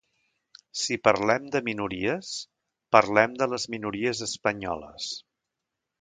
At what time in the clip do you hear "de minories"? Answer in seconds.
1.57-2.31